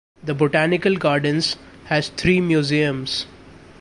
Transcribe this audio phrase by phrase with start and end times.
[0.23, 3.27] The Botanical Gardens has three museums.